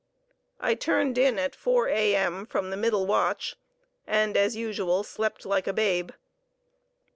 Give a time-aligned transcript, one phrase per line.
[0.59, 2.47] I turned in at 4 A.M.
[2.47, 3.55] from the middle watch,
[4.07, 6.09] and, as usual, slept like a babe.